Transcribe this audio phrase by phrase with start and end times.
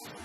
[0.00, 0.24] I'm sorry.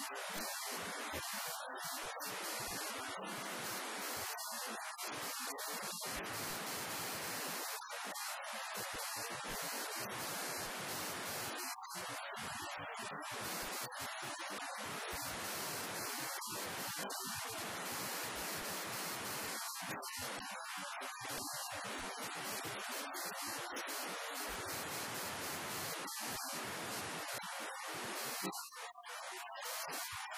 [28.52, 28.59] し